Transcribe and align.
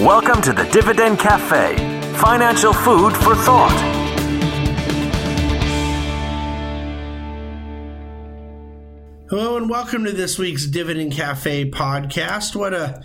Welcome 0.00 0.40
to 0.44 0.54
the 0.54 0.64
Dividend 0.72 1.18
Cafe, 1.18 1.76
financial 2.16 2.72
food 2.72 3.14
for 3.18 3.34
thought. 3.34 3.78
Hello 9.28 9.58
and 9.58 9.68
welcome 9.68 10.04
to 10.04 10.12
this 10.12 10.38
week's 10.38 10.64
Dividend 10.64 11.12
Cafe 11.12 11.70
podcast. 11.70 12.56
What 12.56 12.72
a 12.72 13.04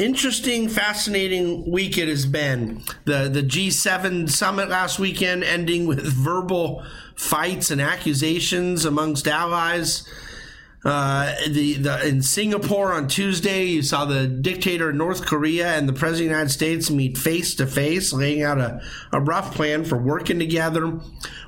interesting, 0.00 0.68
fascinating 0.68 1.70
week 1.70 1.96
it 1.96 2.08
has 2.08 2.26
been. 2.26 2.82
The 3.04 3.28
the 3.28 3.44
G7 3.44 4.28
summit 4.28 4.68
last 4.68 4.98
weekend 4.98 5.44
ending 5.44 5.86
with 5.86 6.04
verbal 6.04 6.84
fights 7.14 7.70
and 7.70 7.80
accusations 7.80 8.84
amongst 8.84 9.28
allies. 9.28 10.02
Uh, 10.86 11.34
the, 11.48 11.74
the 11.74 12.06
in 12.06 12.22
Singapore 12.22 12.92
on 12.92 13.08
Tuesday, 13.08 13.64
you 13.64 13.82
saw 13.82 14.04
the 14.04 14.28
dictator 14.28 14.90
of 14.90 14.94
North 14.94 15.26
Korea 15.26 15.76
and 15.76 15.88
the 15.88 15.92
president 15.92 16.26
of 16.26 16.28
the 16.28 16.34
United 16.34 16.50
States 16.50 16.90
meet 16.92 17.18
face 17.18 17.56
to 17.56 17.66
face, 17.66 18.12
laying 18.12 18.44
out 18.44 18.58
a, 18.58 18.80
a 19.12 19.20
rough 19.20 19.52
plan 19.52 19.84
for 19.84 19.98
working 19.98 20.38
together. 20.38 21.00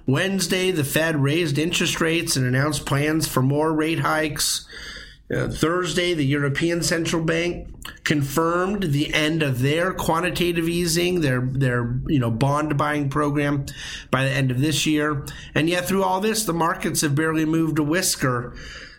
Wednesday, 0.09 0.73
the 0.73 0.83
Fed 0.83 1.23
raised 1.23 1.57
interest 1.57 2.01
rates 2.01 2.35
and 2.35 2.47
announced 2.47 2.85
plans 2.85 3.29
for 3.29 3.41
more 3.41 3.73
rate 3.73 4.01
hikes. 4.01 4.67
Uh, 5.33 5.47
Thursday, 5.47 6.15
the 6.15 6.27
European 6.27 6.83
Central 6.83 7.23
Bank 7.23 7.69
confirmed 8.03 8.91
the 8.91 9.15
end 9.15 9.45
of 9.45 9.61
their 9.61 9.93
quantitative 9.93 10.69
easing, 10.69 11.21
their 11.21 11.43
their 11.43 12.01
you 12.09 12.19
know 12.19 12.33
bond 12.33 12.77
buying 12.77 13.09
program 13.09 13.67
by 14.11 14.25
the 14.25 14.33
end 14.33 14.51
of 14.51 14.61
this 14.61 14.85
year. 14.85 15.25
And 15.55 15.71
yet, 15.71 15.85
through 15.85 16.03
all 16.03 16.21
this, 16.21 16.45
the 16.45 16.53
markets 16.53 17.03
have 17.03 17.15
barely 17.15 17.45
moved 17.45 17.79
a 17.79 17.85
whisker. 17.85 18.57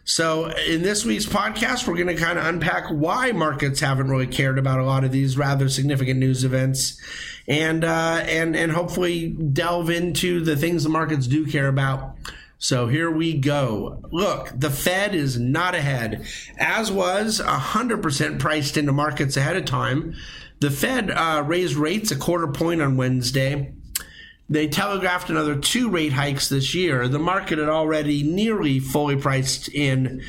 So, 0.09 0.47
in 0.47 0.81
this 0.81 1.05
week's 1.05 1.27
podcast, 1.27 1.87
we're 1.87 1.93
going 1.93 2.07
to 2.07 2.15
kind 2.15 2.39
of 2.39 2.45
unpack 2.47 2.89
why 2.89 3.31
markets 3.31 3.79
haven't 3.79 4.09
really 4.09 4.25
cared 4.25 4.57
about 4.57 4.79
a 4.79 4.83
lot 4.83 5.03
of 5.03 5.11
these 5.11 5.37
rather 5.37 5.69
significant 5.69 6.19
news 6.19 6.43
events, 6.43 6.99
and 7.47 7.83
uh, 7.83 8.23
and 8.25 8.55
and 8.55 8.71
hopefully 8.71 9.29
delve 9.29 9.91
into 9.91 10.43
the 10.43 10.57
things 10.57 10.83
the 10.83 10.89
markets 10.89 11.27
do 11.27 11.45
care 11.45 11.67
about. 11.67 12.16
So 12.57 12.88
here 12.88 13.11
we 13.11 13.38
go. 13.38 14.01
Look, 14.11 14.51
the 14.55 14.71
Fed 14.71 15.13
is 15.13 15.39
not 15.39 15.75
ahead, 15.75 16.25
as 16.57 16.91
was 16.91 17.39
100% 17.39 18.39
priced 18.39 18.77
into 18.77 18.91
markets 18.91 19.38
ahead 19.38 19.57
of 19.57 19.66
time. 19.66 20.16
The 20.59 20.71
Fed 20.71 21.11
uh, 21.11 21.44
raised 21.45 21.75
rates 21.75 22.09
a 22.09 22.16
quarter 22.16 22.47
point 22.47 22.81
on 22.81 22.97
Wednesday. 22.97 23.73
They 24.50 24.67
telegraphed 24.67 25.30
another 25.30 25.55
two 25.55 25.89
rate 25.89 26.14
hikes 26.14 26.50
this 26.50 26.73
year. 26.73 27.08
The 27.08 27.19
market 27.19 27.59
had 27.59 27.69
already 27.69 28.23
nearly 28.23 28.80
fully 28.80 29.16
priced 29.16 29.69
in 29.69 30.23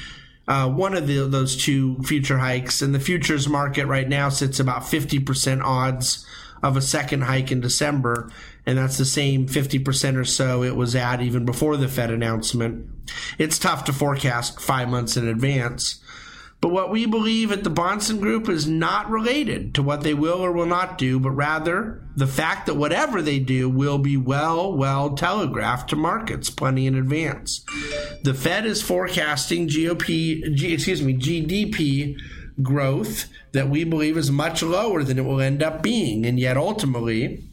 uh, 0.47 0.69
one 0.69 0.95
of 0.95 1.07
the, 1.07 1.27
those 1.27 1.57
two 1.57 1.97
future 2.03 2.39
hikes, 2.39 2.83
and 2.83 2.95
the 2.95 3.01
futures 3.01 3.49
market 3.49 3.87
right 3.87 4.09
now 4.09 4.29
sits 4.29 4.61
about 4.61 4.83
50% 4.83 5.63
odds 5.63 6.27
of 6.63 6.77
a 6.77 6.83
second 6.83 7.23
hike 7.23 7.51
in 7.51 7.61
December, 7.61 8.31
and 8.67 8.77
that's 8.77 8.99
the 8.99 9.05
same 9.05 9.47
50% 9.47 10.17
or 10.17 10.25
so 10.25 10.63
it 10.63 10.77
was 10.77 10.95
at 10.95 11.23
even 11.23 11.47
before 11.47 11.77
the 11.77 11.89
Fed 11.89 12.11
announcement. 12.11 12.87
It's 13.39 13.59
tough 13.59 13.85
to 13.85 13.93
forecast 13.93 14.61
five 14.61 14.89
months 14.89 15.17
in 15.17 15.27
advance. 15.27 16.01
But 16.61 16.73
what 16.73 16.91
we 16.91 17.07
believe 17.07 17.53
at 17.53 17.65
the 17.65 17.71
Bahnsen 17.71 18.21
Group 18.21 18.49
is 18.49 18.69
not 18.69 19.11
related 19.11 19.75
to 19.75 19.83
what 19.83 20.03
they 20.03 20.13
will 20.13 20.45
or 20.45 20.53
will 20.53 20.67
not 20.67 20.99
do, 20.99 21.19
but 21.19 21.31
rather 21.31 22.03
the 22.17 22.27
fact 22.27 22.67
that 22.67 22.75
whatever 22.75 23.23
they 23.23 23.39
do 23.39 23.69
will 23.69 23.97
be 23.97 24.19
well, 24.19 24.77
well 24.77 25.15
telegraphed 25.15 25.89
to 25.91 25.97
markets 25.97 26.51
plenty 26.51 26.87
in 26.87 26.95
advance. 26.95 27.65
The 28.25 28.35
Fed 28.35 28.67
is 28.67 28.83
forecasting 28.83 29.69
GOP, 29.69 30.55
G, 30.55 30.75
excuse 30.75 31.01
me, 31.01 31.15
GDP 31.15 32.17
growth 32.63 33.29
that 33.53 33.71
we 33.71 33.85
believe 33.85 34.19
is 34.19 34.31
much 34.31 34.63
lower 34.63 35.03
than 35.03 35.19
it 35.19 35.25
will 35.25 35.41
end 35.41 35.63
up 35.63 35.83
being, 35.83 36.27
and 36.27 36.39
yet 36.39 36.59
ultimately 36.59 37.50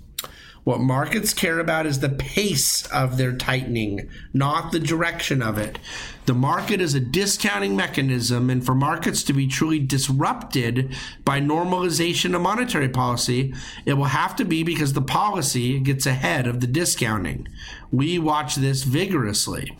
what 0.67 0.81
markets 0.81 1.33
care 1.33 1.59
about 1.59 1.85
is 1.85 2.01
the 2.01 2.09
pace 2.09 2.85
of 2.87 3.15
their 3.15 3.31
tightening, 3.31 4.09
not 4.33 4.73
the 4.73 4.79
direction 4.81 5.41
of 5.41 5.57
it. 5.57 5.79
The 6.25 6.33
market 6.33 6.81
is 6.81 6.93
a 6.93 6.99
discounting 6.99 7.73
mechanism, 7.73 8.49
and 8.49 8.65
for 8.65 8.75
markets 8.75 9.23
to 9.23 9.31
be 9.31 9.47
truly 9.47 9.79
disrupted 9.79 10.93
by 11.23 11.39
normalization 11.39 12.35
of 12.35 12.41
monetary 12.41 12.89
policy, 12.89 13.53
it 13.85 13.93
will 13.93 14.11
have 14.11 14.35
to 14.35 14.43
be 14.43 14.61
because 14.61 14.91
the 14.91 15.01
policy 15.01 15.79
gets 15.79 16.05
ahead 16.05 16.47
of 16.47 16.59
the 16.59 16.67
discounting. 16.67 17.47
We 17.89 18.19
watch 18.19 18.55
this 18.55 18.83
vigorously. 18.83 19.71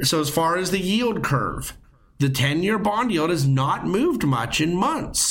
So, 0.00 0.18
as 0.18 0.30
far 0.30 0.56
as 0.56 0.70
the 0.70 0.80
yield 0.80 1.22
curve, 1.22 1.76
the 2.20 2.30
10 2.30 2.62
year 2.62 2.78
bond 2.78 3.12
yield 3.12 3.28
has 3.28 3.46
not 3.46 3.86
moved 3.86 4.24
much 4.24 4.62
in 4.62 4.74
months. 4.74 5.23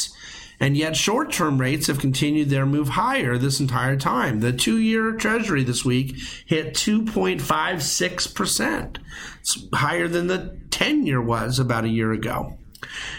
And 0.64 0.76
yet, 0.78 0.96
short 0.96 1.34
term 1.34 1.60
rates 1.60 1.88
have 1.88 2.00
continued 2.00 2.50
their 2.50 2.66
move 2.66 2.88
higher 2.88 3.38
this 3.38 3.60
entire 3.60 3.98
time. 3.98 4.40
The 4.40 4.54
two 4.54 4.78
year 4.78 5.12
Treasury 5.12 5.66
this 5.66 5.84
week 5.84 6.16
hit 6.46 6.74
2.56%. 6.74 8.98
It's 9.42 9.68
higher 9.74 10.08
than 10.08 10.28
the 10.28 10.58
10 10.72 11.06
year 11.06 11.22
was 11.22 11.60
about 11.60 11.84
a 11.84 11.90
year 11.90 12.14
ago. 12.14 12.58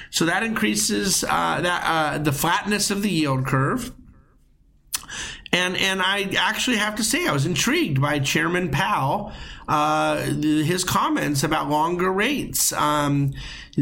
So 0.08 0.24
that 0.24 0.42
increases 0.42 1.22
uh, 1.22 1.60
that 1.60 1.82
uh, 1.84 2.16
the 2.16 2.32
flatness 2.32 2.90
of 2.90 3.02
the 3.02 3.10
yield 3.10 3.46
curve. 3.46 3.92
And, 5.52 5.76
and 5.76 6.00
I 6.00 6.22
actually 6.38 6.78
have 6.78 6.96
to 6.96 7.04
say, 7.04 7.26
I 7.26 7.32
was 7.32 7.44
intrigued 7.44 8.00
by 8.00 8.20
Chairman 8.20 8.70
Powell, 8.70 9.34
uh, 9.68 10.16
his 10.18 10.84
comments 10.84 11.42
about 11.42 11.68
longer 11.68 12.12
rates. 12.12 12.72
Um, 12.72 13.34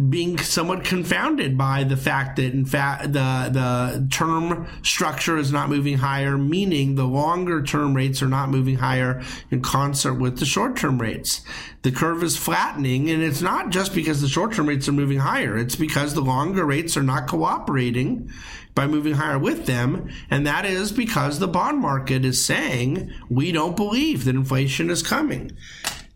being 0.08 0.38
somewhat 0.38 0.84
confounded 0.84 1.58
by 1.58 1.84
the 1.84 1.96
fact 1.96 2.36
that 2.36 2.52
in 2.54 2.64
fact 2.64 3.12
the 3.12 3.50
the 3.52 4.08
term 4.10 4.66
structure 4.82 5.36
is 5.36 5.52
not 5.52 5.68
moving 5.68 5.98
higher, 5.98 6.38
meaning 6.38 6.94
the 6.94 7.04
longer 7.04 7.62
term 7.62 7.94
rates 7.94 8.22
are 8.22 8.28
not 8.28 8.48
moving 8.48 8.76
higher 8.76 9.22
in 9.50 9.60
concert 9.60 10.14
with 10.14 10.38
the 10.38 10.46
short 10.46 10.76
term 10.76 10.98
rates. 10.98 11.42
The 11.82 11.92
curve 11.92 12.22
is 12.22 12.36
flattening, 12.36 13.10
and 13.10 13.22
it's 13.22 13.42
not 13.42 13.70
just 13.70 13.94
because 13.94 14.22
the 14.22 14.28
short 14.28 14.54
term 14.54 14.68
rates 14.68 14.88
are 14.88 14.92
moving 14.92 15.18
higher, 15.18 15.58
it's 15.58 15.76
because 15.76 16.14
the 16.14 16.22
longer 16.22 16.64
rates 16.64 16.96
are 16.96 17.02
not 17.02 17.26
cooperating 17.26 18.30
by 18.74 18.86
moving 18.86 19.14
higher 19.14 19.38
with 19.38 19.66
them. 19.66 20.08
And 20.30 20.46
that 20.46 20.64
is 20.64 20.92
because 20.92 21.38
the 21.38 21.48
bond 21.48 21.80
market 21.80 22.24
is 22.24 22.42
saying, 22.42 23.12
we 23.28 23.52
don't 23.52 23.76
believe 23.76 24.24
that 24.24 24.34
inflation 24.34 24.88
is 24.88 25.02
coming 25.02 25.54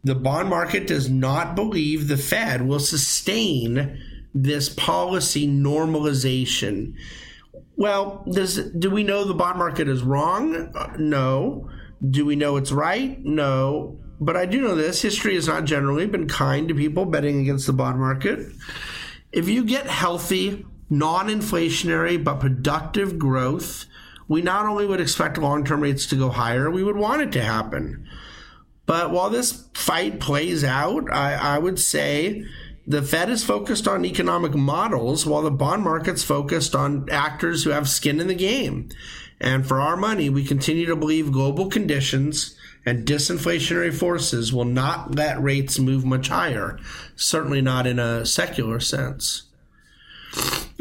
the 0.07 0.15
bond 0.15 0.49
market 0.49 0.87
does 0.87 1.11
not 1.11 1.57
believe 1.57 2.07
the 2.07 2.17
Fed 2.17 2.63
will 2.63 2.79
sustain 2.79 4.01
this 4.33 4.69
policy 4.69 5.49
normalization. 5.49 6.95
Well, 7.75 8.25
does 8.31 8.71
do 8.71 8.89
we 8.89 9.03
know 9.03 9.25
the 9.25 9.35
bond 9.35 9.59
market 9.59 9.89
is 9.89 10.05
wrong? 10.05 10.73
Uh, 10.75 10.93
no. 10.97 11.69
Do 12.09 12.25
we 12.25 12.37
know 12.37 12.57
it's 12.57 12.71
right? 12.71 13.23
No. 13.25 13.99
But 14.21 14.37
I 14.37 14.47
do 14.47 14.61
know 14.61 14.77
this 14.77 15.03
history 15.03 15.35
has 15.35 15.49
not 15.49 15.65
generally 15.65 16.07
been 16.07 16.29
kind 16.29 16.69
to 16.69 16.75
people 16.75 17.05
betting 17.05 17.41
against 17.41 17.67
the 17.67 17.73
bond 17.73 17.99
market. 17.99 18.47
If 19.33 19.49
you 19.49 19.65
get 19.65 19.89
healthy, 19.89 20.65
non 20.89 21.27
inflationary, 21.27 22.23
but 22.23 22.39
productive 22.39 23.19
growth, 23.19 23.87
we 24.29 24.41
not 24.41 24.67
only 24.67 24.87
would 24.87 25.01
expect 25.01 25.37
long 25.37 25.65
term 25.65 25.81
rates 25.81 26.07
to 26.07 26.17
go 26.17 26.29
higher, 26.29 26.71
we 26.71 26.85
would 26.85 26.97
want 26.97 27.23
it 27.23 27.33
to 27.33 27.43
happen. 27.43 28.07
But 28.87 29.11
while 29.11 29.31
this 29.31 29.69
fight 29.75 30.21
plays 30.21 30.65
out, 30.65 31.13
I, 31.13 31.35
I 31.35 31.59
would 31.59 31.79
say 31.79 32.45
the 32.87 33.03
Fed 33.03 33.29
is 33.29 33.45
focused 33.45 33.89
on 33.89 34.05
economic 34.05 34.55
models 34.55 35.27
while 35.27 35.43
the 35.43 35.51
bond 35.51 35.83
market's 35.83 36.23
focused 36.23 36.77
on 36.77 37.09
actors 37.11 37.65
who 37.65 37.71
have 37.71 37.89
skin 37.89 38.21
in 38.21 38.29
the 38.29 38.35
game. 38.35 38.89
And 39.41 39.67
for 39.67 39.81
our 39.81 39.97
money, 39.97 40.31
we 40.31 40.45
continue 40.45 40.87
to 40.87 40.97
believe 40.97 41.33
global 41.33 41.69
conditions 41.69 42.57
and 42.87 43.05
disinflationary 43.05 43.93
forces 43.93 44.53
will 44.53 44.65
not 44.65 45.17
let 45.17 45.43
rates 45.43 45.79
move 45.79 46.05
much 46.05 46.29
higher, 46.29 46.79
certainly 47.17 47.61
not 47.61 47.87
in 47.87 47.99
a 47.99 48.25
secular 48.25 48.79
sense. 48.79 49.43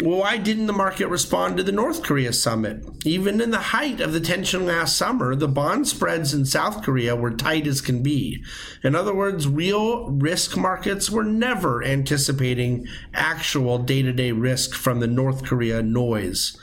Well, 0.01 0.19
why 0.19 0.37
didn't 0.37 0.67
the 0.67 0.73
market 0.73 1.07
respond 1.07 1.55
to 1.55 1.63
the 1.63 1.71
North 1.71 2.03
Korea 2.03 2.33
summit? 2.33 2.83
Even 3.05 3.39
in 3.39 3.51
the 3.51 3.57
height 3.57 4.01
of 4.01 4.11
the 4.11 4.19
tension 4.19 4.65
last 4.65 4.97
summer, 4.97 5.35
the 5.35 5.47
bond 5.47 5.87
spreads 5.87 6.33
in 6.33 6.43
South 6.43 6.83
Korea 6.83 7.15
were 7.15 7.31
tight 7.31 7.65
as 7.65 7.79
can 7.79 8.03
be. 8.03 8.43
In 8.83 8.93
other 8.93 9.15
words, 9.15 9.47
real 9.47 10.09
risk 10.09 10.57
markets 10.57 11.09
were 11.09 11.23
never 11.23 11.81
anticipating 11.81 12.87
actual 13.13 13.77
day 13.77 14.01
to 14.01 14.11
day 14.11 14.33
risk 14.33 14.73
from 14.75 14.99
the 14.99 15.07
North 15.07 15.45
Korea 15.45 15.81
noise. 15.81 16.57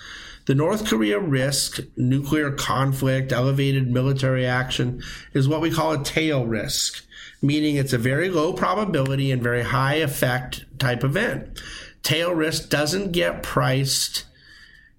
The 0.44 0.54
North 0.54 0.86
Korea 0.86 1.18
risk, 1.18 1.78
nuclear 1.96 2.50
conflict, 2.50 3.32
elevated 3.32 3.90
military 3.90 4.44
action, 4.44 5.02
is 5.32 5.48
what 5.48 5.62
we 5.62 5.70
call 5.70 5.92
a 5.92 6.04
tail 6.04 6.44
risk, 6.44 7.02
meaning 7.40 7.76
it's 7.76 7.94
a 7.94 7.98
very 7.98 8.28
low 8.28 8.52
probability 8.52 9.30
and 9.30 9.42
very 9.42 9.62
high 9.62 9.94
effect 9.94 10.66
type 10.78 11.02
event 11.02 11.58
tail 12.02 12.34
risk 12.34 12.68
doesn't 12.68 13.12
get 13.12 13.42
priced 13.42 14.24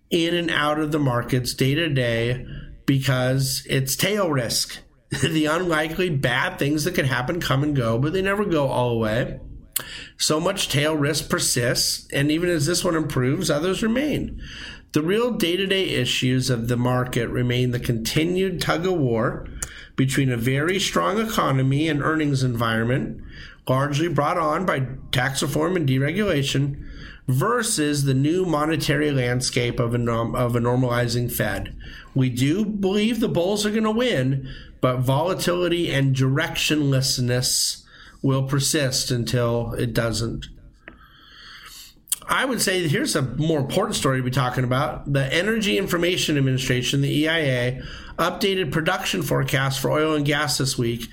in 0.10 0.36
and 0.36 0.52
out 0.52 0.80
of 0.80 0.92
the 0.92 1.00
markets 1.00 1.54
day 1.54 1.76
to 1.76 1.90
day 1.90 2.46
because 2.86 3.66
it's 3.70 3.96
tail 3.96 4.30
risk. 4.30 4.80
the 5.22 5.46
unlikely 5.46 6.10
bad 6.10 6.58
things 6.58 6.84
that 6.84 6.96
could 6.96 7.06
happen 7.06 7.40
come 7.40 7.64
and 7.64 7.76
go, 7.76 8.00
but 8.00 8.14
they 8.14 8.22
never 8.22 8.46
go 8.46 8.68
all 8.68 8.92
the 8.92 9.00
way. 9.00 9.40
So 10.18 10.40
much 10.40 10.70
tail 10.70 10.96
risk 10.96 11.30
persists, 11.30 12.08
and 12.12 12.32
even 12.32 12.50
as 12.50 12.66
this 12.66 12.84
one 12.84 12.96
improves, 12.96 13.50
others 13.50 13.84
remain. 13.84 14.42
The 14.94 15.02
real 15.02 15.32
day 15.32 15.58
to 15.58 15.66
day 15.66 15.90
issues 15.90 16.50
of 16.50 16.68
the 16.68 16.78
market 16.78 17.28
remain 17.30 17.72
the 17.72 17.80
continued 17.80 18.62
tug 18.62 18.86
of 18.86 18.94
war 18.94 19.48
between 19.96 20.32
a 20.32 20.38
very 20.38 20.80
strong 20.80 21.20
economy 21.20 21.88
and 21.88 22.02
earnings 22.02 22.44
environment, 22.44 23.22
largely 23.68 24.08
brought 24.08 24.38
on 24.38 24.66
by 24.66 24.88
tax 25.12 25.42
reform 25.42 25.76
and 25.76 25.88
deregulation, 25.88 26.88
versus 27.28 28.04
the 28.04 28.14
new 28.14 28.46
monetary 28.46 29.12
landscape 29.12 29.80
of 29.80 29.96
a, 29.96 30.12
of 30.12 30.56
a 30.56 30.60
normalizing 30.60 31.31
Fed. 31.31 31.75
We 32.14 32.30
do 32.30 32.66
believe 32.66 33.20
the 33.20 33.30
bulls 33.30 33.66
are 33.66 33.72
going 33.72 33.84
to 33.84 33.92
win, 33.92 34.50
but 34.81 34.98
volatility 34.98 35.92
and 35.92 36.16
directionlessness 36.16 37.84
will 38.22 38.44
persist 38.44 39.12
until 39.12 39.74
it 39.74 39.94
doesn't. 39.94 40.48
I 42.28 42.46
would 42.46 42.62
say 42.62 42.88
here's 42.88 43.16
a 43.16 43.22
more 43.22 43.60
important 43.60 43.96
story 43.96 44.18
to 44.18 44.24
be 44.24 44.31
talking 44.31 44.64
about. 44.64 45.12
The 45.12 45.31
Energy 45.34 45.78
Information 45.78 46.38
Administration, 46.38 47.02
the 47.02 47.10
EIA, 47.10 47.84
updated 48.18 48.72
production 48.72 49.22
forecast 49.24 49.81
for 49.81 49.92
oil 49.92 50.16
and 50.16 50.25
gas 50.25 50.58
this 50.58 50.78
week. 50.78 51.08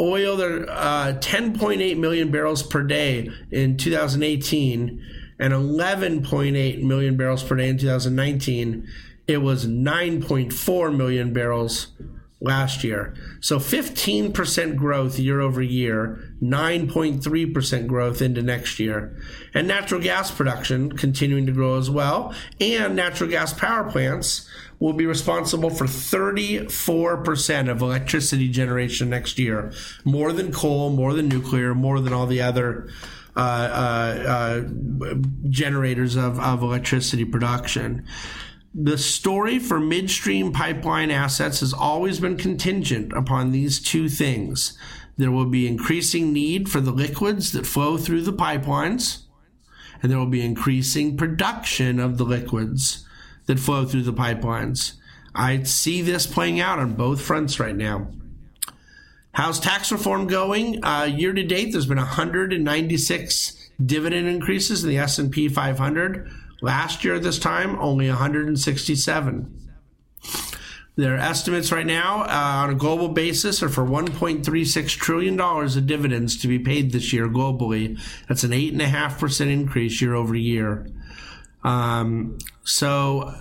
Oil, 0.00 0.36
they're 0.36 0.68
uh, 0.68 1.14
10.8 1.20 1.96
million 1.98 2.30
barrels 2.30 2.62
per 2.62 2.82
day 2.82 3.30
in 3.50 3.76
2018 3.76 5.04
and 5.38 5.52
11.8 5.52 6.82
million 6.82 7.16
barrels 7.16 7.42
per 7.42 7.56
day 7.56 7.68
in 7.68 7.78
2019. 7.78 8.88
It 9.26 9.38
was 9.38 9.66
9.4 9.66 10.96
million 10.96 11.32
barrels 11.32 11.88
last 12.40 12.84
year. 12.84 13.14
So 13.40 13.58
15% 13.58 14.76
growth 14.76 15.18
year 15.18 15.40
over 15.40 15.60
year, 15.60 16.32
9.3% 16.40 17.86
growth 17.86 18.22
into 18.22 18.42
next 18.42 18.78
year. 18.78 19.20
And 19.54 19.66
natural 19.66 20.00
gas 20.00 20.30
production 20.30 20.92
continuing 20.92 21.46
to 21.46 21.52
grow 21.52 21.76
as 21.78 21.90
well. 21.90 22.32
And 22.60 22.94
natural 22.94 23.28
gas 23.28 23.52
power 23.52 23.90
plants 23.90 24.48
will 24.78 24.92
be 24.92 25.06
responsible 25.06 25.70
for 25.70 25.86
34% 25.86 27.68
of 27.68 27.82
electricity 27.82 28.48
generation 28.48 29.10
next 29.10 29.38
year. 29.38 29.72
More 30.04 30.32
than 30.32 30.52
coal, 30.52 30.90
more 30.90 31.14
than 31.14 31.28
nuclear, 31.28 31.74
more 31.74 32.00
than 32.00 32.12
all 32.12 32.26
the 32.26 32.40
other. 32.40 32.88
Uh, 33.38 33.40
uh, 33.40 35.04
uh, 35.06 35.14
generators 35.48 36.16
of, 36.16 36.40
of 36.40 36.60
electricity 36.60 37.24
production 37.24 38.04
the 38.74 38.98
story 38.98 39.58
for 39.58 39.80
midstream 39.80 40.52
pipeline 40.52 41.10
assets 41.10 41.60
has 41.60 41.72
always 41.72 42.20
been 42.20 42.36
contingent 42.36 43.12
upon 43.12 43.50
these 43.50 43.80
two 43.80 44.08
things. 44.08 44.76
There 45.16 45.30
will 45.30 45.46
be 45.46 45.66
increasing 45.66 46.32
need 46.32 46.68
for 46.68 46.80
the 46.80 46.92
liquids 46.92 47.52
that 47.52 47.66
flow 47.66 47.96
through 47.96 48.22
the 48.22 48.32
pipelines, 48.32 49.22
and 50.00 50.12
there 50.12 50.18
will 50.18 50.26
be 50.26 50.44
increasing 50.44 51.16
production 51.16 51.98
of 51.98 52.18
the 52.18 52.24
liquids 52.24 53.04
that 53.46 53.58
flow 53.58 53.84
through 53.84 54.02
the 54.02 54.12
pipelines. 54.12 54.92
I 55.34 55.62
see 55.64 56.02
this 56.02 56.26
playing 56.26 56.60
out 56.60 56.78
on 56.78 56.94
both 56.94 57.20
fronts 57.20 57.58
right 57.58 57.76
now. 57.76 58.08
How's 59.38 59.60
tax 59.60 59.92
reform 59.92 60.26
going? 60.26 60.84
Uh, 60.84 61.04
year 61.04 61.32
to 61.32 61.44
date, 61.44 61.70
there's 61.70 61.86
been 61.86 61.96
196 61.96 63.70
dividend 63.86 64.26
increases 64.26 64.82
in 64.82 64.90
the 64.90 64.98
S&P 64.98 65.48
500 65.48 66.28
Last 66.60 67.04
year, 67.04 67.20
this 67.20 67.38
time, 67.38 67.78
only 67.78 68.08
167. 68.08 69.70
Their 70.96 71.16
estimates 71.16 71.70
right 71.70 71.86
now 71.86 72.24
uh, 72.24 72.64
on 72.64 72.70
a 72.70 72.74
global 72.74 73.10
basis 73.10 73.62
are 73.62 73.68
for 73.68 73.84
$1.36 73.84 74.88
trillion 74.88 75.40
of 75.40 75.86
dividends 75.86 76.36
to 76.38 76.48
be 76.48 76.58
paid 76.58 76.90
this 76.90 77.12
year 77.12 77.28
globally. 77.28 77.96
That's 78.26 78.42
an 78.42 78.50
8.5% 78.50 79.52
increase 79.52 80.02
year 80.02 80.16
over 80.16 80.34
year. 80.34 80.88
Um, 81.62 82.38
so 82.68 83.34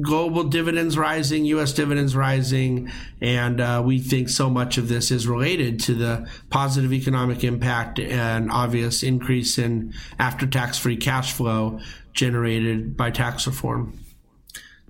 global 0.00 0.44
dividends 0.44 0.96
rising, 0.96 1.44
U.S. 1.46 1.72
dividends 1.72 2.14
rising, 2.14 2.88
and 3.20 3.60
uh, 3.60 3.82
we 3.84 3.98
think 3.98 4.28
so 4.28 4.48
much 4.48 4.78
of 4.78 4.88
this 4.88 5.10
is 5.10 5.26
related 5.26 5.80
to 5.80 5.94
the 5.94 6.28
positive 6.50 6.92
economic 6.92 7.42
impact 7.42 7.98
and 7.98 8.52
obvious 8.52 9.02
increase 9.02 9.58
in 9.58 9.92
after-tax 10.20 10.78
free 10.78 10.96
cash 10.96 11.32
flow 11.32 11.80
generated 12.12 12.96
by 12.96 13.10
tax 13.10 13.44
reform. 13.44 13.98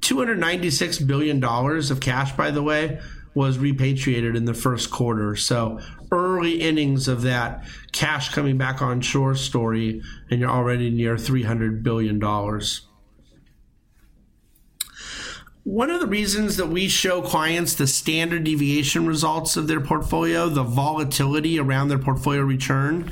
$296 0.03 1.07
billion 1.07 1.43
of 1.43 2.01
cash, 2.01 2.37
by 2.37 2.51
the 2.51 2.63
way, 2.63 3.01
was 3.35 3.57
repatriated 3.57 4.37
in 4.37 4.45
the 4.45 4.53
first 4.53 4.91
quarter. 4.91 5.37
So 5.37 5.81
early 6.13 6.61
innings 6.61 7.09
of 7.09 7.23
that 7.23 7.65
cash 7.93 8.29
coming 8.29 8.59
back 8.59 8.83
on 8.83 9.01
shore 9.01 9.35
story, 9.35 10.03
and 10.31 10.39
you're 10.39 10.51
already 10.51 10.91
near 10.91 11.17
$300 11.17 11.83
billion. 11.83 12.21
One 15.65 15.89
of 15.89 15.99
the 15.99 16.07
reasons 16.07 16.59
that 16.59 16.69
we 16.69 16.89
show 16.89 17.23
clients 17.23 17.73
the 17.73 17.87
standard 17.87 18.45
deviation 18.45 19.07
results 19.07 19.57
of 19.57 19.67
their 19.67 19.81
portfolio, 19.81 20.51
the 20.51 20.63
volatility 20.63 21.59
around 21.59 21.89
their 21.89 21.97
portfolio 21.97 22.43
return, 22.43 23.11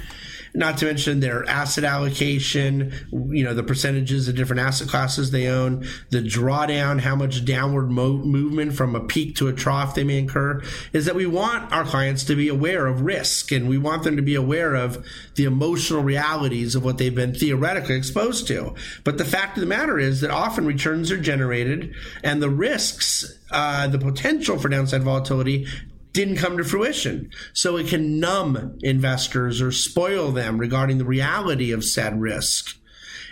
not 0.54 0.78
to 0.78 0.86
mention 0.86 1.20
their 1.20 1.48
asset 1.48 1.84
allocation, 1.84 2.92
you 3.10 3.42
know, 3.42 3.54
the 3.54 3.62
percentages 3.62 4.28
of 4.28 4.34
different 4.34 4.60
asset 4.60 4.88
classes 4.88 5.30
they 5.30 5.46
own, 5.46 5.86
the 6.10 6.18
drawdown, 6.18 7.00
how 7.00 7.16
much 7.16 7.44
downward 7.44 7.90
mo- 7.90 8.18
movement 8.18 8.74
from 8.74 8.94
a 8.94 9.00
peak 9.00 9.36
to 9.36 9.48
a 9.48 9.52
trough 9.52 9.94
they 9.94 10.04
may 10.04 10.18
incur, 10.18 10.62
is 10.92 11.06
that 11.06 11.14
we 11.14 11.26
want 11.26 11.72
our 11.72 11.84
clients 11.84 12.24
to 12.24 12.36
be 12.36 12.48
aware 12.48 12.86
of 12.86 13.00
risk 13.00 13.50
and 13.50 13.68
we 13.68 13.78
want 13.78 14.02
them 14.02 14.16
to 14.16 14.22
be 14.22 14.34
aware 14.34 14.74
of 14.74 15.04
the 15.36 15.44
emotional 15.44 16.02
realities 16.02 16.74
of 16.74 16.84
what 16.84 16.98
they've 16.98 17.14
been 17.14 17.34
theoretically 17.34 17.96
exposed 17.96 18.46
to. 18.46 18.74
But 19.04 19.18
the 19.18 19.24
fact 19.24 19.56
of 19.56 19.62
the 19.62 19.66
matter 19.66 19.98
is 19.98 20.20
that 20.20 20.30
often 20.30 20.66
returns 20.66 21.10
are 21.10 21.16
generated 21.16 21.94
and 22.22 22.42
the 22.42 22.50
risks 22.50 23.38
uh, 23.50 23.86
the 23.86 23.98
potential 23.98 24.58
for 24.58 24.68
downside 24.68 25.02
volatility 25.02 25.66
didn't 26.12 26.36
come 26.36 26.56
to 26.58 26.64
fruition. 26.64 27.30
So 27.52 27.76
it 27.76 27.88
can 27.88 28.20
numb 28.20 28.78
investors 28.82 29.60
or 29.60 29.72
spoil 29.72 30.32
them 30.32 30.58
regarding 30.58 30.98
the 30.98 31.04
reality 31.04 31.72
of 31.72 31.84
said 31.84 32.20
risk. 32.20 32.76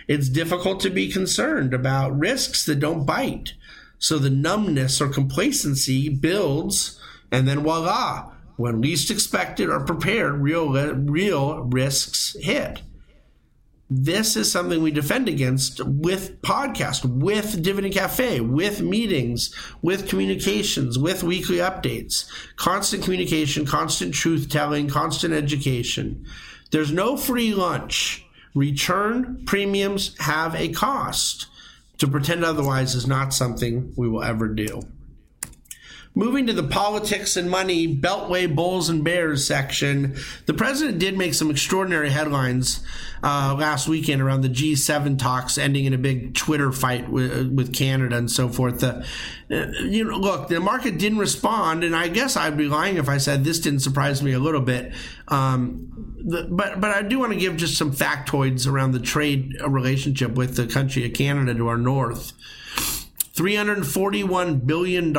It's 0.09 0.29
difficult 0.29 0.81
to 0.81 0.91
be 0.91 1.13
concerned 1.13 1.73
about 1.73 2.19
risks 2.19 2.65
that 2.67 2.81
don't 2.81 3.07
bite. 3.07 3.55
So 3.99 4.19
the 4.19 4.31
numbness 4.31 5.01
or 5.01 5.09
complacency 5.09 6.09
builds, 6.09 6.99
and 7.31 7.47
then 7.47 7.61
voila, 7.61 8.33
when 8.57 8.81
least 8.81 9.11
expected 9.11 9.69
or 9.69 9.81
prepared, 9.81 10.35
real, 10.41 10.73
real 10.73 11.61
risks 11.65 12.37
hit 12.41 12.83
this 13.91 14.37
is 14.37 14.51
something 14.51 14.81
we 14.81 14.93
defend 14.93 15.29
against 15.29 15.85
with 15.85 16.41
podcast, 16.43 17.05
with 17.05 17.61
Dividend 17.61 17.93
Cafe, 17.93 18.41
with 18.41 18.81
meetings, 18.81 19.53
with 19.83 20.09
communications, 20.09 20.97
with 20.97 21.25
weekly 21.25 21.57
updates, 21.57 22.31
constant 22.55 23.03
communication, 23.03 23.67
constant 23.67 24.15
truth 24.15 24.49
telling, 24.49 24.89
constant 24.89 25.35
education. 25.35 26.25
There's 26.71 26.93
no 26.93 27.17
free 27.17 27.53
lunch. 27.53 28.25
Return 28.55 29.43
premiums 29.45 30.17
have 30.21 30.55
a 30.55 30.69
cost. 30.69 31.47
To 31.99 32.09
pretend 32.09 32.45
otherwise 32.45 32.95
is 32.95 33.07
not 33.07 33.35
something 33.35 33.93
we 33.97 34.09
will 34.09 34.23
ever 34.23 34.49
do. 34.49 34.81
Moving 36.13 36.49
to 36.49 36.53
the 36.53 36.65
politics 36.65 37.37
and 37.37 37.49
money, 37.49 37.87
Beltway 37.95 38.53
Bulls 38.53 38.89
and 38.89 39.05
Bears 39.05 39.47
section, 39.47 40.17
the 40.47 40.53
president 40.53 40.99
did 40.99 41.17
make 41.17 41.35
some 41.35 41.53
extraordinary 41.53 42.11
headlines 42.11 42.85
uh, 43.23 43.55
last 43.57 43.87
weekend 43.87 44.21
around 44.21 44.41
the 44.41 44.49
G7 44.49 45.19
talks 45.19 45.57
ending 45.57 45.85
in 45.85 45.95
a 45.95 45.99
big 45.99 46.35
Twitter 46.35 46.73
fight 46.73 47.09
with, 47.09 47.53
with 47.53 47.73
Canada 47.73 48.17
and 48.17 48.29
so 48.29 48.49
forth. 48.49 48.83
Uh, 48.83 49.03
you 49.49 50.03
know, 50.03 50.17
look, 50.17 50.49
the 50.49 50.59
market 50.59 50.99
didn't 50.99 51.19
respond, 51.19 51.85
and 51.85 51.95
I 51.95 52.09
guess 52.09 52.37
I'd 52.37 52.57
be 52.57 52.67
lying 52.67 52.97
if 52.97 53.09
I 53.09 53.19
said 53.19 53.45
this 53.45 53.61
didn't 53.61 53.81
surprise 53.81 54.21
me 54.21 54.33
a 54.33 54.41
little 54.41 54.63
bit. 54.63 54.93
Um, 55.29 56.17
the, 56.19 56.49
but 56.51 56.81
but 56.81 56.91
I 56.91 57.03
do 57.03 57.21
want 57.21 57.33
to 57.35 57.39
give 57.39 57.57
just 57.57 57.79
some 57.79 57.93
factoids 57.93 58.67
around 58.67 58.93
the 58.93 59.01
trade 59.01 59.55
relationship 59.65 60.33
with 60.33 60.57
the 60.57 60.67
country 60.67 61.07
of 61.07 61.13
Canada 61.13 61.55
to 61.55 61.69
our 61.69 61.79
north. 61.79 62.33
$341 63.35 64.67
billion 64.67 65.15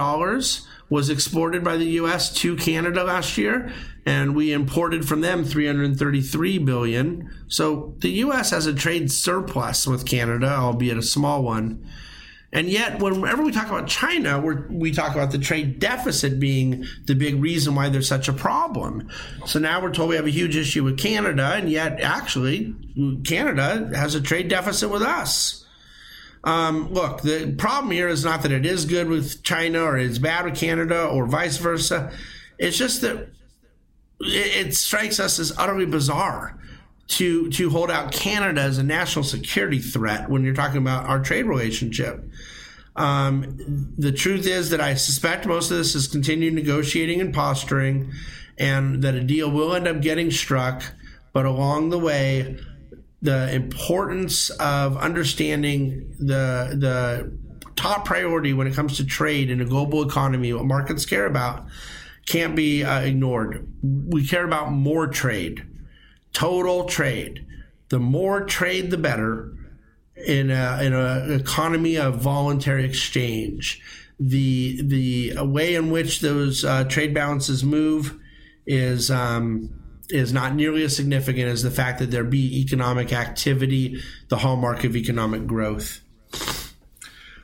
was 0.91 1.09
exported 1.09 1.63
by 1.63 1.77
the 1.77 1.85
U.S. 1.85 2.31
to 2.33 2.57
Canada 2.57 3.05
last 3.05 3.37
year, 3.37 3.73
and 4.05 4.35
we 4.35 4.51
imported 4.51 5.07
from 5.07 5.21
them 5.21 5.45
333 5.45 6.57
billion. 6.59 7.33
So 7.47 7.95
the 7.99 8.09
U.S. 8.09 8.51
has 8.51 8.65
a 8.65 8.73
trade 8.73 9.09
surplus 9.09 9.87
with 9.87 10.05
Canada, 10.05 10.49
albeit 10.49 10.97
a 10.97 11.01
small 11.01 11.43
one. 11.43 11.89
And 12.51 12.67
yet, 12.67 12.99
whenever 12.99 13.41
we 13.41 13.53
talk 13.53 13.67
about 13.67 13.87
China, 13.87 14.37
we 14.41 14.91
talk 14.91 15.15
about 15.15 15.31
the 15.31 15.37
trade 15.37 15.79
deficit 15.79 16.37
being 16.37 16.85
the 17.05 17.15
big 17.15 17.41
reason 17.41 17.73
why 17.73 17.87
there's 17.87 18.09
such 18.09 18.27
a 18.27 18.33
problem. 18.33 19.09
So 19.45 19.59
now 19.59 19.81
we're 19.81 19.93
told 19.93 20.09
we 20.09 20.17
have 20.17 20.27
a 20.27 20.29
huge 20.29 20.57
issue 20.57 20.83
with 20.83 20.99
Canada, 20.99 21.53
and 21.55 21.69
yet, 21.69 22.01
actually, 22.01 22.75
Canada 23.23 23.89
has 23.95 24.15
a 24.15 24.21
trade 24.21 24.49
deficit 24.49 24.89
with 24.89 25.03
us. 25.03 25.60
Um, 26.43 26.91
look, 26.91 27.21
the 27.21 27.53
problem 27.57 27.91
here 27.91 28.07
is 28.07 28.25
not 28.25 28.41
that 28.43 28.51
it 28.51 28.65
is 28.65 28.85
good 28.85 29.07
with 29.07 29.43
China 29.43 29.83
or 29.83 29.97
it's 29.97 30.17
bad 30.17 30.45
with 30.45 30.55
Canada 30.55 31.05
or 31.05 31.25
vice 31.25 31.57
versa. 31.57 32.11
It's 32.57 32.77
just 32.77 33.01
that 33.01 33.29
it, 34.19 34.67
it 34.67 34.75
strikes 34.75 35.19
us 35.19 35.39
as 35.39 35.55
utterly 35.57 35.85
bizarre 35.85 36.57
to 37.09 37.49
to 37.51 37.69
hold 37.69 37.91
out 37.91 38.11
Canada 38.11 38.61
as 38.61 38.77
a 38.77 38.83
national 38.83 39.23
security 39.23 39.79
threat 39.79 40.29
when 40.29 40.43
you're 40.43 40.53
talking 40.53 40.77
about 40.77 41.05
our 41.05 41.19
trade 41.19 41.45
relationship. 41.45 42.23
Um, 42.95 43.93
the 43.97 44.11
truth 44.11 44.47
is 44.47 44.69
that 44.71 44.81
I 44.81 44.95
suspect 44.95 45.45
most 45.45 45.71
of 45.71 45.77
this 45.77 45.95
is 45.95 46.07
continued 46.07 46.53
negotiating 46.53 47.21
and 47.21 47.33
posturing, 47.33 48.11
and 48.57 49.01
that 49.03 49.15
a 49.15 49.21
deal 49.21 49.49
will 49.49 49.75
end 49.75 49.87
up 49.87 50.01
getting 50.01 50.31
struck. 50.31 50.83
But 51.33 51.45
along 51.45 51.89
the 51.89 51.99
way, 51.99 52.57
the 53.21 53.53
importance 53.53 54.49
of 54.51 54.97
understanding 54.97 56.15
the 56.19 56.75
the 56.77 57.31
top 57.75 58.05
priority 58.05 58.53
when 58.53 58.67
it 58.67 58.73
comes 58.73 58.97
to 58.97 59.05
trade 59.05 59.49
in 59.49 59.61
a 59.61 59.65
global 59.65 60.03
economy, 60.03 60.53
what 60.53 60.65
markets 60.65 61.05
care 61.05 61.25
about, 61.25 61.65
can't 62.25 62.55
be 62.55 62.83
uh, 62.83 62.99
ignored. 63.01 63.67
We 63.81 64.25
care 64.25 64.45
about 64.45 64.71
more 64.71 65.07
trade, 65.07 65.65
total 66.33 66.85
trade. 66.85 67.45
The 67.89 67.99
more 67.99 68.45
trade, 68.45 68.91
the 68.91 68.97
better 68.97 69.53
in 70.15 70.51
a, 70.51 70.79
in 70.81 70.93
an 70.93 71.39
economy 71.39 71.97
of 71.97 72.21
voluntary 72.21 72.85
exchange. 72.85 73.81
The 74.19 74.81
the 74.83 75.43
way 75.43 75.73
in 75.73 75.89
which 75.89 76.21
those 76.21 76.63
uh, 76.63 76.83
trade 76.83 77.13
balances 77.13 77.63
move 77.63 78.19
is 78.67 79.09
um, 79.09 79.80
is 80.11 80.33
not 80.33 80.55
nearly 80.55 80.83
as 80.83 80.95
significant 80.95 81.47
as 81.47 81.63
the 81.63 81.71
fact 81.71 81.99
that 81.99 82.11
there 82.11 82.23
be 82.23 82.61
economic 82.61 83.13
activity, 83.13 84.01
the 84.29 84.37
hallmark 84.37 84.83
of 84.83 84.95
economic 84.95 85.47
growth. 85.47 86.01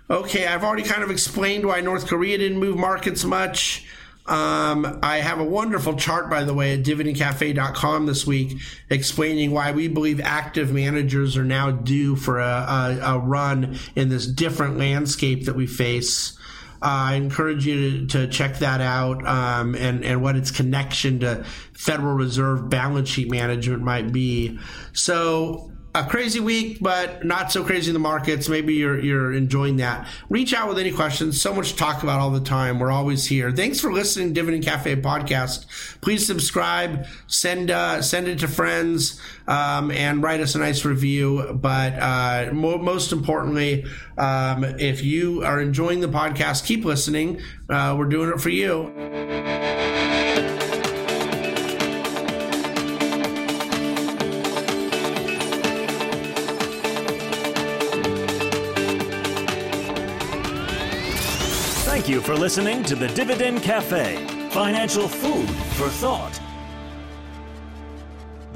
Okay, 0.10 0.48
I've 0.48 0.64
already 0.64 0.84
kind 0.84 1.04
of 1.04 1.12
explained 1.12 1.66
why 1.66 1.82
North 1.82 2.08
Korea 2.08 2.38
didn't 2.38 2.60
move 2.60 2.78
markets 2.78 3.26
much. 3.26 3.86
Um, 4.26 5.00
I 5.02 5.18
have 5.18 5.40
a 5.40 5.44
wonderful 5.44 5.96
chart, 5.96 6.30
by 6.30 6.44
the 6.44 6.54
way, 6.54 6.74
at 6.74 6.84
dividendcafe.com 6.84 8.06
this 8.06 8.28
week 8.28 8.58
explaining 8.90 9.52
why 9.52 9.72
we 9.72 9.88
believe 9.88 10.20
active 10.20 10.74
managers 10.74 11.38
are 11.38 11.46
now 11.46 11.72
due 11.72 12.18
for 12.18 12.40
a, 12.40 12.44
a, 12.44 13.00
a 13.16 13.20
run 13.20 13.78
in 13.96 14.10
this 14.10 14.28
different 14.28 14.78
landscape 14.78 15.46
that 15.46 15.56
we 15.56 15.66
face. 15.66 16.38
Uh, 16.82 16.86
I 16.86 17.14
encourage 17.16 17.66
you 17.66 18.08
to, 18.08 18.08
to 18.08 18.28
check 18.28 18.60
that 18.60 18.82
out 18.82 19.26
um, 19.26 19.76
and, 19.76 20.04
and 20.04 20.22
what 20.22 20.36
its 20.36 20.52
connection 20.52 21.20
to 21.22 21.44
Federal 21.74 22.14
Reserve 22.14 22.70
balance 22.70 23.10
sheet 23.10 23.30
management 23.32 23.82
might 23.82 24.12
be. 24.12 24.60
So, 24.94 25.72
a 25.98 26.08
crazy 26.08 26.40
week, 26.40 26.78
but 26.80 27.26
not 27.26 27.52
so 27.52 27.64
crazy 27.64 27.90
in 27.90 27.94
the 27.94 28.00
markets. 28.00 28.48
Maybe 28.48 28.76
you're 28.76 29.00
you're 29.00 29.34
enjoying 29.34 29.78
that. 29.78 30.08
Reach 30.30 30.54
out 30.54 30.70
with 30.70 30.78
any 30.78 30.92
questions. 30.92 31.42
So 31.42 31.54
much 31.54 31.72
to 31.72 31.76
talk 31.76 32.04
about 32.04 32.20
all 32.20 32.30
the 32.30 32.42
time. 32.42 32.80
We're 32.80 32.92
always 32.92 33.26
here. 33.26 33.52
Thanks 33.52 33.80
for 33.80 33.92
listening, 33.92 34.34
Dividend 34.34 34.64
Cafe 34.64 34.96
podcast. 34.98 35.66
Please 36.02 36.26
subscribe, 36.26 37.08
send 37.28 37.72
uh, 37.72 38.02
send 38.02 38.28
it 38.28 38.40
to 38.40 38.48
friends, 38.48 39.20
um, 39.48 39.92
and 39.92 40.22
write 40.22 40.40
us 40.40 40.56
a 40.56 40.60
nice 40.60 40.86
review. 40.86 41.54
But 41.54 41.94
uh, 41.94 42.50
mo- 42.54 42.78
most 42.78 43.12
importantly, 43.12 43.86
um, 44.18 44.64
if 44.64 45.04
you 45.04 45.44
are 45.44 45.60
enjoying 45.60 46.02
the 46.02 46.10
podcast, 46.10 46.66
keep 46.66 46.86
listening. 46.86 47.42
Uh, 47.70 47.96
we're 47.98 48.06
doing 48.06 48.30
it 48.30 48.40
for 48.40 48.50
you. 48.50 49.87
Thank 62.08 62.16
you 62.16 62.22
for 62.22 62.40
listening 62.40 62.84
to 62.84 62.96
the 62.96 63.10
Dividend 63.10 63.62
Cafe, 63.64 64.16
financial 64.52 65.10
food 65.10 65.50
for 65.76 65.90
thought. 65.90 66.47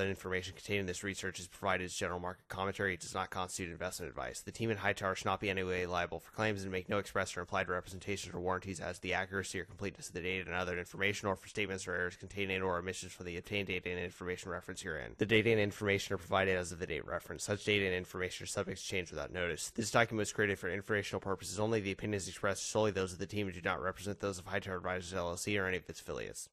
information 0.00 0.54
contained 0.54 0.80
in 0.80 0.86
this 0.86 1.02
research 1.02 1.40
is 1.40 1.48
provided 1.48 1.84
as 1.84 1.94
general 1.94 2.20
market 2.20 2.48
commentary. 2.48 2.94
It 2.94 3.00
does 3.00 3.14
not 3.14 3.30
constitute 3.30 3.70
investment 3.70 4.10
advice. 4.10 4.40
The 4.40 4.52
team 4.52 4.70
at 4.70 4.78
Hightower 4.78 5.14
should 5.14 5.26
not 5.26 5.40
be 5.40 5.48
in 5.48 5.58
any 5.58 5.66
way 5.66 5.86
liable 5.86 6.20
for 6.20 6.32
claims 6.32 6.62
and 6.62 6.72
make 6.72 6.88
no 6.88 6.98
express 6.98 7.36
or 7.36 7.40
implied 7.40 7.68
representations 7.68 8.34
or 8.34 8.40
warranties 8.40 8.80
as 8.80 8.96
to 8.96 9.02
the 9.02 9.14
accuracy 9.14 9.60
or 9.60 9.64
completeness 9.64 10.08
of 10.08 10.14
the 10.14 10.20
data 10.20 10.44
and 10.46 10.54
other 10.54 10.78
information, 10.78 11.28
or 11.28 11.36
for 11.36 11.48
statements 11.48 11.86
or 11.86 11.94
errors 11.94 12.16
contained 12.16 12.50
in 12.50 12.62
or 12.62 12.78
omissions 12.78 13.12
from 13.12 13.26
the 13.26 13.36
obtained 13.36 13.68
data 13.68 13.90
and 13.90 13.98
information 13.98 14.50
referenced 14.50 14.82
herein. 14.82 15.14
The 15.18 15.26
data 15.26 15.50
and 15.50 15.60
information 15.60 16.14
are 16.14 16.18
provided 16.18 16.56
as 16.56 16.72
of 16.72 16.78
the 16.78 16.86
date 16.86 17.06
referenced. 17.06 17.46
Such 17.46 17.64
data 17.64 17.86
and 17.86 17.94
information 17.94 18.44
are 18.44 18.46
subject 18.46 18.80
to 18.80 18.86
change 18.86 19.10
without 19.10 19.32
notice. 19.32 19.70
This 19.70 19.90
document 19.90 20.20
was 20.20 20.32
created 20.32 20.58
for 20.58 20.70
informational 20.70 21.20
purposes 21.20 21.60
only. 21.60 21.80
The 21.80 21.92
opinions 21.92 22.28
expressed 22.28 22.70
solely 22.70 22.90
those 22.90 23.12
of 23.12 23.18
the 23.18 23.26
team 23.26 23.46
and 23.46 23.54
do 23.54 23.60
not 23.62 23.82
represent 23.82 24.20
those 24.20 24.38
of 24.38 24.46
Hightower 24.46 24.76
Advisors 24.76 25.12
LLC 25.12 25.60
or 25.60 25.66
any 25.66 25.76
of 25.76 25.88
its 25.88 26.00
affiliates. 26.00 26.48